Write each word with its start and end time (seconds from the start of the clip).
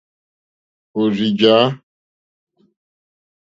Òrzì 0.99 1.27
jǎ. 1.39 1.57